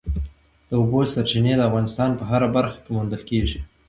[0.69, 3.59] د اوبو سرچینې د افغانستان په هره برخه کې موندل کېږي.